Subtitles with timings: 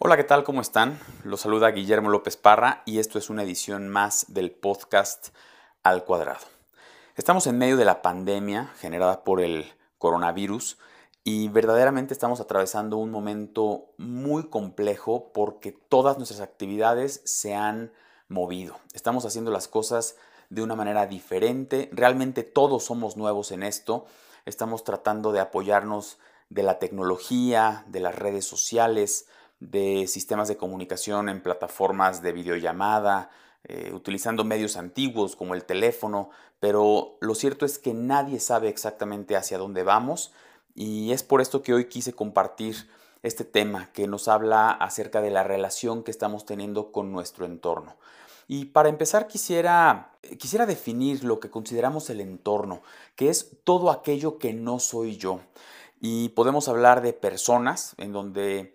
[0.00, 0.44] Hola, ¿qué tal?
[0.44, 0.96] ¿Cómo están?
[1.24, 5.30] Los saluda Guillermo López Parra y esto es una edición más del podcast
[5.82, 6.46] Al Cuadrado.
[7.16, 9.66] Estamos en medio de la pandemia generada por el
[9.98, 10.78] coronavirus
[11.24, 17.92] y verdaderamente estamos atravesando un momento muy complejo porque todas nuestras actividades se han
[18.28, 18.78] movido.
[18.94, 20.14] Estamos haciendo las cosas
[20.48, 21.90] de una manera diferente.
[21.92, 24.06] Realmente todos somos nuevos en esto.
[24.46, 26.18] Estamos tratando de apoyarnos
[26.50, 29.26] de la tecnología, de las redes sociales,
[29.60, 33.30] de sistemas de comunicación en plataformas de videollamada,
[33.64, 39.36] eh, utilizando medios antiguos como el teléfono, pero lo cierto es que nadie sabe exactamente
[39.36, 40.32] hacia dónde vamos
[40.74, 42.88] y es por esto que hoy quise compartir
[43.22, 47.96] este tema que nos habla acerca de la relación que estamos teniendo con nuestro entorno.
[48.46, 52.82] Y para empezar quisiera, quisiera definir lo que consideramos el entorno,
[53.16, 55.40] que es todo aquello que no soy yo.
[56.00, 58.74] Y podemos hablar de personas en donde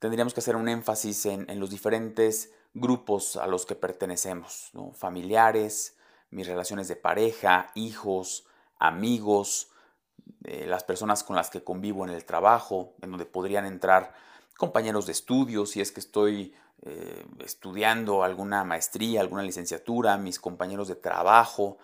[0.00, 5.96] tendríamos que hacer un énfasis en, los diferentes grupos a los que pertenecemos, familiares,
[6.30, 8.46] mis relaciones de pareja, hijos,
[8.78, 9.70] amigos,
[10.44, 14.14] eh, las personas con las que convivo en el trabajo, en donde podrían entrar
[14.56, 20.88] compañeros de estudio, si es que estoy eh, estudiando alguna maestría, alguna licenciatura, mis compañeros
[20.88, 21.78] de trabajo,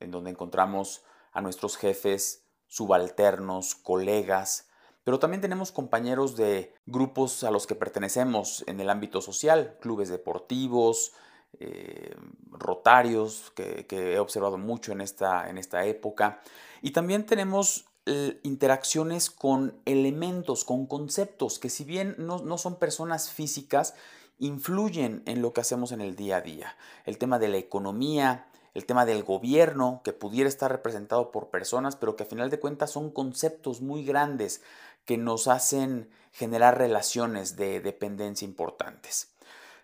[0.00, 4.68] en donde encontramos a nuestros jefes, subalternos, colegas,
[5.06, 10.08] pero también tenemos compañeros de grupos a los que pertenecemos en el ámbito social, clubes
[10.08, 11.12] deportivos,
[11.60, 12.16] eh,
[12.50, 16.40] rotarios, que, he observado mucho en esta, en esta época.
[16.82, 22.74] Y también tenemos eh, interacciones con elementos, con conceptos, que si bien no, no son
[22.74, 23.94] personas físicas,
[24.40, 26.76] influyen en lo que hacemos en el día a día.
[27.04, 31.94] El tema de la economía, el tema del gobierno, que pudiera estar representado por personas,
[31.94, 34.62] pero que a final de cuentas son conceptos muy grandes
[35.06, 39.32] que nos hacen generar relaciones de dependencia importantes.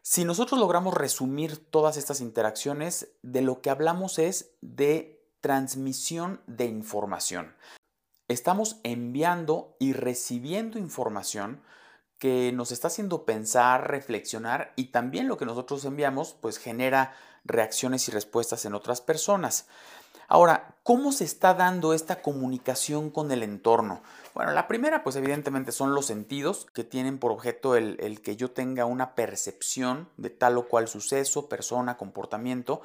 [0.02, 6.66] Si nosotros logramos resumir todas estas interacciones, de lo que hablamos es de transmisión de
[6.66, 7.54] información.
[8.28, 11.62] Estamos enviando y recibiendo información
[12.18, 18.08] que nos está haciendo pensar, reflexionar y también lo que nosotros enviamos pues genera reacciones
[18.08, 19.66] y respuestas en otras personas.
[20.32, 24.00] Ahora, ¿cómo se está dando esta comunicación con el entorno?
[24.32, 28.50] Bueno, la primera, pues evidentemente son los sentidos que tienen por objeto el, que yo
[28.50, 32.80] tenga una percepción de tal o cual suceso, persona, comportamiento,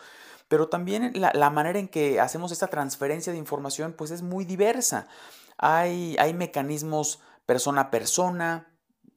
[0.49, 5.07] pero también la, manera en que hacemos esta transferencia de información, pues es muy diversa.
[5.57, 8.67] Hay, hay mecanismos persona a persona,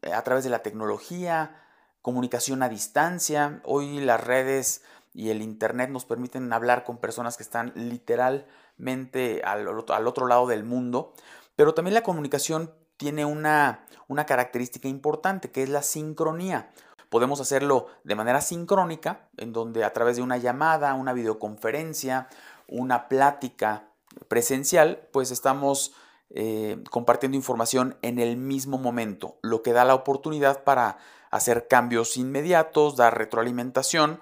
[0.03, 1.61] eh, a través de la tecnología,
[2.01, 3.61] comunicación a distancia.
[3.65, 4.83] Hoy las redes
[5.13, 10.65] y el Internet nos permiten hablar con personas que están literalmente al, otro lado del
[10.65, 11.13] mundo,
[11.57, 16.71] pero también la comunicación tiene una, una característica importante que es la sincronía.
[17.09, 22.29] Podemos hacerlo de manera sincrónica, en donde a través de una llamada, una videoconferencia,
[22.69, 23.89] una plática
[24.29, 25.93] presencial, pues estamos
[26.31, 30.99] eh, compartiendo información en el mismo momento, lo que da la oportunidad para
[31.33, 34.21] hacer cambios inmediatos, dar retroalimentación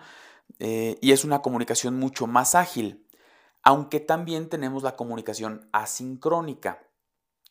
[0.58, 3.06] eh, y es una comunicación mucho más ágil,
[3.62, 6.82] aunque también tenemos la comunicación asincrónica,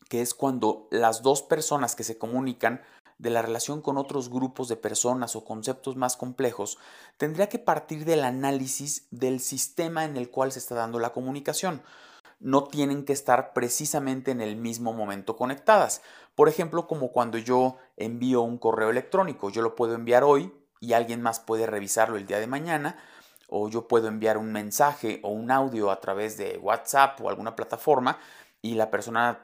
[0.10, 2.82] que es cuando las dos personas que se comunican
[3.18, 6.78] de la relación con otros grupos de personas o conceptos más complejos,
[7.18, 11.82] tendría que partir del análisis del sistema en el cual se está dando la comunicación.
[12.40, 16.04] No tienen que estar precisamente en el mismo momento conectadas.
[16.36, 20.94] Por ejemplo, como cuando yo envío un correo electrónico, yo lo puedo enviar hoy, y
[20.94, 22.98] alguien más puede revisarlo el día de mañana,
[23.50, 27.56] o yo puedo enviar un mensaje o un audio a través de WhatsApp o alguna
[27.56, 28.20] plataforma
[28.62, 29.40] y la persona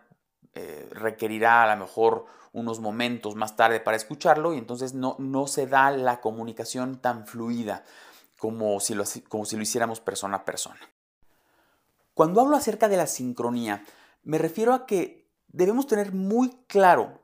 [0.54, 5.48] eh, requerirá a lo mejor unos momentos más tarde para escucharlo y entonces no, no
[5.48, 7.84] se da la comunicación tan fluida
[8.38, 10.80] como si, lo, como si lo hiciéramos persona a persona.
[12.14, 13.84] Cuando hablo acerca de la sincronía,
[14.24, 17.23] me refiero a que debemos tener muy claro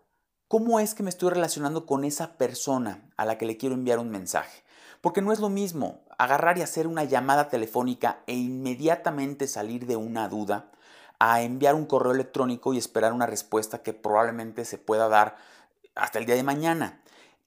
[0.49, 3.99] ¿Cómo es que me estoy relacionando con esa persona a la que le quiero enviar
[3.99, 4.63] un mensaje?
[4.99, 9.95] Porque no es lo mismo agarrar y hacer una llamada telefónica e inmediatamente salir de
[9.95, 10.71] una duda
[11.19, 15.35] a enviar un correo electrónico y esperar una respuesta que probablemente se pueda dar
[15.93, 16.99] hasta el día de mañana.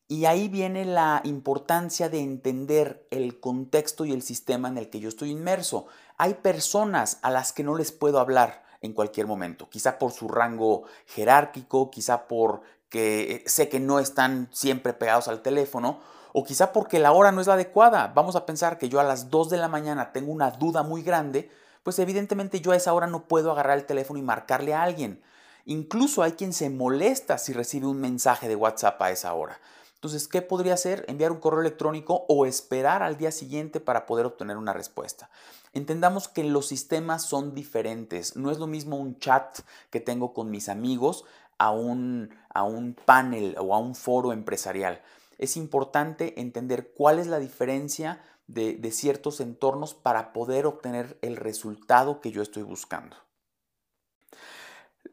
[0.07, 5.01] Y ahí viene la importancia de entender el contexto y el sistema en el que
[5.01, 5.87] yo estoy inmerso.
[6.19, 10.29] Hay personas a las que no les puedo hablar en cualquier momento, quizá por su
[10.29, 12.63] rango jerárquico, quizá por
[12.93, 16.01] que eh, sé que no están siempre pegados al teléfono,
[16.35, 18.13] o quizá porque la hora no es la adecuada.
[18.15, 21.03] Vamos a pensar que yo a las 2 de la mañana tengo una duda muy
[21.03, 21.51] grande,
[21.83, 25.23] pues evidentemente yo a esa hora no puedo agarrar el teléfono y marcarle a alguien.
[25.65, 29.59] Incluso hay quien se molesta si recibe un mensaje de WhatsApp a esa hora.
[29.95, 31.05] Entonces, ¿qué podría hacer?
[31.09, 35.31] Enviar un correo electrónico o esperar al día siguiente para poder obtener una respuesta.
[35.75, 38.37] Entendamos que los sistemas son diferentes.
[38.37, 39.61] No es lo mismo un chat
[39.91, 41.25] que tengo con mis amigos
[41.63, 45.01] a un, a un panel o a un foro empresarial.
[45.39, 51.37] Es importante entender cuál es la diferencia de, de ciertos entornos para poder obtener el
[51.37, 53.17] resultado que yo estoy buscando.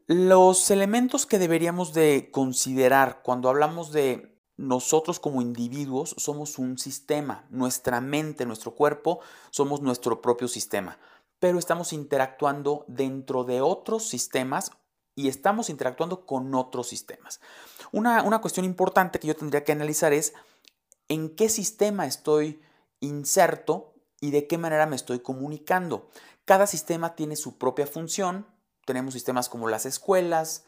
[0.06, 7.46] Los elementos que deberíamos de considerar cuando hablamos de nosotros como individuos somos un sistema,
[7.48, 9.20] nuestra mente, nuestro cuerpo,
[9.50, 10.98] somos nuestro propio sistema,
[11.38, 14.72] pero estamos interactuando dentro de otros sistemas
[15.14, 17.40] y estamos interactuando con otros sistemas.
[17.92, 20.34] Una, una cuestión importante que yo tendría que analizar es
[21.08, 22.62] en qué sistema estoy
[23.00, 26.08] inserto y de qué manera me estoy comunicando.
[26.44, 28.46] Cada sistema tiene su propia función.
[28.84, 30.64] Tenemos sistemas como las escuelas,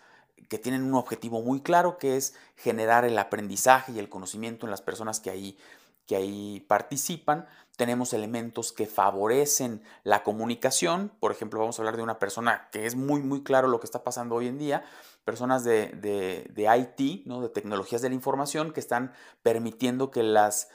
[0.49, 4.71] que tienen un objetivo muy claro, que es generar el aprendizaje y el conocimiento en
[4.71, 5.59] las personas que ahí,
[6.07, 7.47] que ahí participan.
[7.77, 11.13] Tenemos elementos que favorecen la comunicación.
[11.21, 13.87] Por ejemplo, vamos a hablar de una persona que es muy, muy claro lo que
[13.87, 14.85] está pasando hoy en día.
[15.25, 17.41] Personas de, de, de IT, ¿no?
[17.41, 19.13] de tecnologías de la información, que están
[19.43, 20.69] permitiendo que las,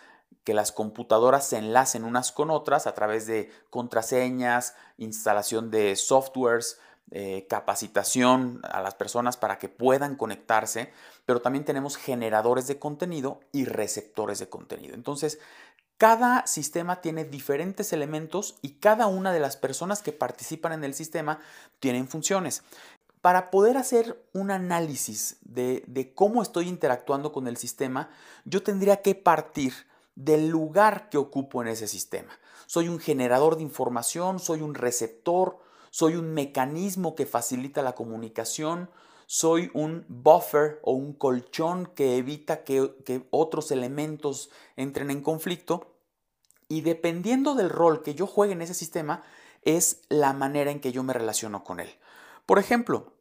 [0.44, 6.80] que las computadoras se enlacen unas con otras a través de contraseñas, instalación de softwares,
[7.12, 10.92] eh, capacitación a las personas para que puedan conectarse,
[11.26, 14.94] pero también tenemos generadores de contenido y receptores de contenido.
[14.94, 15.40] Entonces,
[15.98, 20.94] cada sistema tiene diferentes elementos y cada una de las personas que participan en el
[20.94, 21.40] sistema
[21.80, 22.64] tienen funciones.
[23.22, 28.10] Para poder hacer un análisis de, de cómo estoy interactuando con el sistema,
[28.44, 29.74] yo tendría que partir
[30.16, 32.38] del lugar que ocupo en ese sistema.
[32.66, 35.58] Soy un generador de información, soy un receptor,
[35.98, 38.92] soy un mecanismo que facilita la comunicación,
[39.26, 45.96] soy un buffer o un colchón que evita que, otros elementos entren en conflicto.
[46.68, 49.24] Y dependiendo del rol que yo juegue en ese sistema
[49.64, 51.90] es la manera en que yo me relaciono con él.
[52.46, 53.14] Por ejemplo,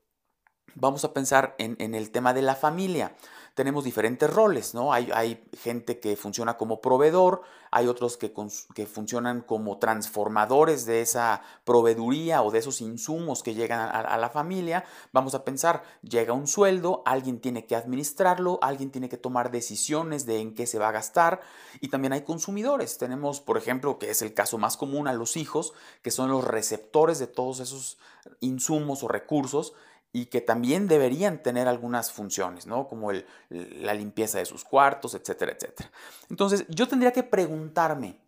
[0.75, 3.17] vamos a pensar en el tema de la familia
[3.57, 4.93] tenemos diferentes roles, ¿no?
[4.93, 8.31] Hay, gente que funciona como proveedor, hay otros que,
[8.75, 14.29] que, funcionan como transformadores de esa proveeduría o de esos insumos que llegan a, la
[14.29, 14.85] familia.
[15.11, 20.27] Vamos a pensar, llega un sueldo, alguien tiene que administrarlo, alguien tiene que tomar decisiones
[20.27, 21.41] de en qué se va a gastar
[21.81, 22.99] y también hay consumidores.
[22.99, 25.73] Tenemos, por ejemplo, que es el caso más común a los hijos,
[26.03, 27.97] que son los receptores de todos esos
[28.41, 29.73] insumos o recursos
[30.17, 32.89] y que también deberían tener algunas funciones, ¿no?
[32.89, 33.13] Como
[33.51, 35.91] la limpieza de sus cuartos, etcétera, etcétera.
[36.31, 38.19] Entonces, yo tendría que preguntarme,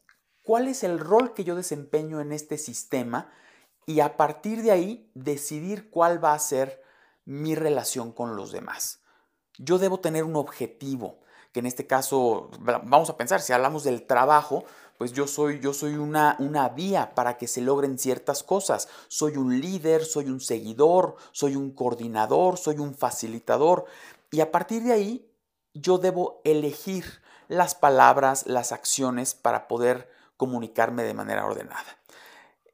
[0.42, 3.32] ¿cuál es el rol que yo desempeño en este sistema?
[3.86, 6.82] Y a partir de ahí, decidir cuál va a ser
[7.24, 9.00] mi relación con los demás.
[9.56, 11.20] Yo debo tener un objetivo,
[11.52, 14.66] que en este caso, vamos a pensar, si hablamos del trabajo,
[14.98, 18.88] pues yo soy, yo soy una, una vía para que se logren ciertas cosas.
[19.06, 23.84] Soy un líder, soy un seguidor, soy un coordinador, soy un facilitador.
[24.32, 25.32] Y a partir de ahí,
[25.72, 27.04] yo debo elegir
[27.46, 31.98] las palabras, las acciones para poder comunicarme de manera ordenada.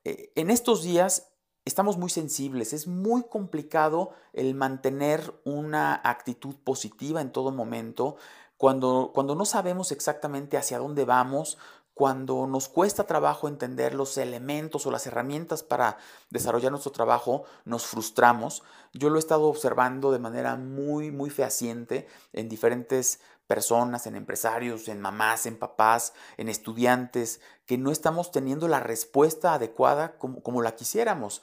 [0.05, 1.31] Eh, en estos días
[1.65, 8.17] estamos muy sensibles, es muy complicado el mantener una actitud positiva en todo momento.
[8.57, 11.59] Cuando, cuando no sabemos exactamente hacia dónde vamos,
[11.95, 15.97] cuando nos cuesta trabajo entender los elementos o las herramientas para
[16.29, 18.65] desarrollar nuestro trabajo, nos frustramos.
[18.93, 24.89] Yo lo he estado observando de manera muy, muy fehaciente en diferentes personas, en empresarios,
[24.89, 30.75] en mamás, en papás, en estudiantes, que no estamos teniendo la respuesta adecuada como, la
[30.75, 31.43] quisiéramos.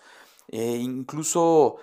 [0.49, 1.77] Eh, incluso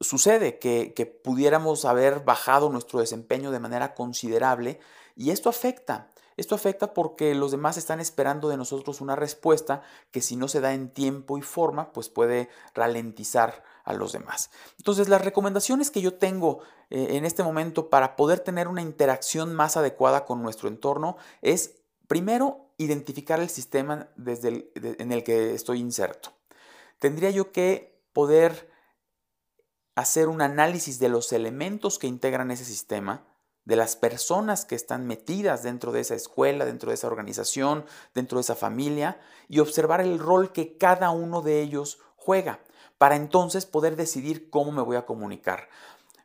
[0.00, 4.78] sucede que, que pudiéramos haber bajado nuestro desempeño de manera considerable
[5.16, 10.20] y esto afecta esto afecta porque los demás están esperando de nosotros una respuesta que
[10.20, 14.50] si no se da en tiempo y forma, pues puede ralentizar a los demás.
[14.78, 16.60] Entonces, las recomendaciones que yo tengo
[16.90, 21.82] eh, en este momento para poder tener una interacción más adecuada con nuestro entorno es,
[22.08, 26.32] primero, identificar el sistema desde en el que estoy inserto.
[26.98, 28.70] Tendría yo que poder
[29.94, 33.24] hacer un análisis de los elementos que integran ese sistema,
[33.64, 38.38] de las personas que están metidas dentro de esa escuela, dentro de esa organización, dentro
[38.38, 39.18] de esa familia,
[39.48, 42.60] y observar el rol que cada uno de ellos juega,
[42.98, 45.68] para entonces poder decidir cómo me voy a comunicar.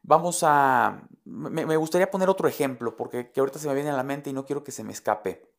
[0.04, 1.08] Vamos a...
[1.26, 4.34] Me, gustaría poner otro ejemplo, porque que ahorita se me viene a la mente y
[4.34, 5.50] no quiero que se me escape.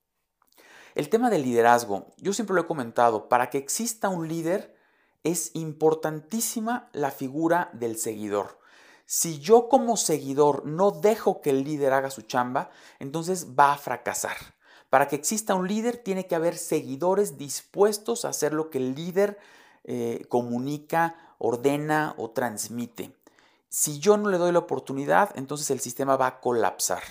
[0.94, 4.76] El tema del liderazgo, yo siempre lo he comentado, para que exista un líder
[5.22, 8.59] es importantísima la figura del seguidor.
[9.12, 13.76] Si yo como seguidor no dejo que el líder haga su chamba, entonces va a
[13.76, 14.36] fracasar.
[14.88, 18.94] Para que exista un líder tiene que haber seguidores dispuestos a hacer lo que el
[18.94, 19.36] líder
[19.82, 23.12] eh, comunica, ordena o transmite.
[23.68, 27.02] Si yo no le doy la oportunidad, entonces el sistema va a colapsar.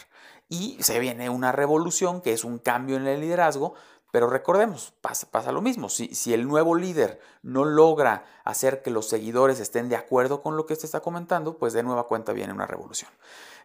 [0.48, 3.74] Y se viene una revolución, que es un cambio en el liderazgo,
[4.12, 5.90] pero recordemos, pasa, pasa lo mismo.
[5.90, 10.58] Si, si, el nuevo líder no logra hacer que los seguidores estén de acuerdo con
[10.58, 13.12] lo que este está comentando, pues de nueva cuenta viene una revolución.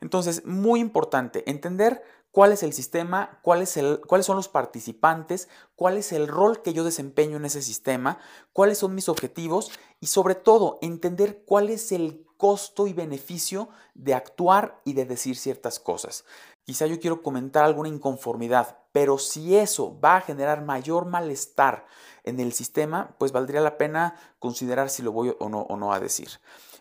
[0.00, 2.02] Entonces, muy importante entender
[2.34, 3.40] cuál es el sistema,
[3.76, 8.18] el, cuáles son los participantes, cuál es el rol que yo desempeño en ese sistema,
[8.52, 9.70] cuáles son mis objetivos
[10.00, 15.36] y sobre todo entender cuál es el costo y beneficio de actuar y de decir
[15.36, 16.24] ciertas cosas.
[16.64, 21.84] Quizá yo quiero comentar alguna inconformidad, pero si eso va a generar mayor malestar
[22.22, 25.92] en el sistema, pues valdría la pena considerar si lo voy o no, o no
[25.92, 26.28] a decir.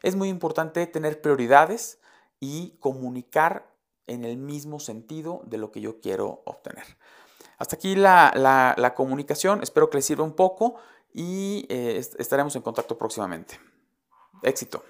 [0.04, 1.98] Es muy importante tener prioridades
[2.40, 3.68] y comunicar
[4.06, 6.86] en el mismo sentido de lo que yo quiero obtener.
[7.58, 10.76] Hasta aquí la, comunicación, espero que les sirva un poco
[11.14, 13.60] y eh, estaremos en contacto próximamente.
[14.44, 14.84] Éxito.